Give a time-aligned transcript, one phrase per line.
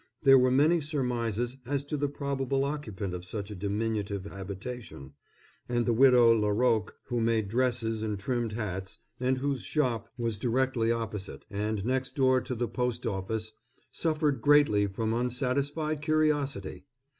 [0.23, 5.13] There were many surmises as to the probable occupant of such a diminutive habitation;
[5.69, 10.91] and the widow Laroque, who made dresses and trimmed hats, and whose shop was directly
[10.91, 13.51] opposite, and next door to the Post Office,
[13.91, 16.87] suffered greatly from unsatisfied curiosity.